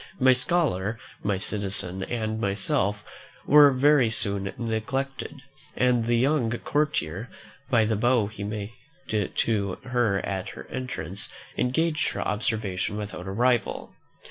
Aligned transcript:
My 0.19 0.33
scholar, 0.33 0.97
my 1.21 1.37
citizen, 1.37 2.01
and 2.05 2.41
myself, 2.41 3.03
were 3.45 3.69
very 3.69 4.09
soon 4.09 4.51
neglected; 4.57 5.43
and 5.77 6.05
the 6.07 6.17
young 6.17 6.49
courtier, 6.49 7.29
by 7.69 7.85
the 7.85 7.95
bow 7.95 8.25
he 8.25 8.43
made 8.43 8.71
to 9.09 9.77
her 9.83 10.17
at 10.25 10.49
her 10.49 10.65
entrance, 10.71 11.29
engaged 11.55 12.13
her 12.13 12.27
observation 12.27 12.97
without 12.97 13.27
a 13.27 13.31
rival. 13.31 13.93